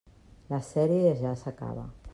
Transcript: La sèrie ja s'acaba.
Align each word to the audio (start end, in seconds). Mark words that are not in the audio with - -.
La 0.53 0.61
sèrie 0.69 1.13
ja 1.21 1.35
s'acaba. 1.43 1.87